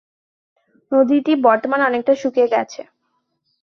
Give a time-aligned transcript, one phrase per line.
[0.91, 2.81] নদীটি বর্তমানে অনেকটা শুকিয়ে গেছে।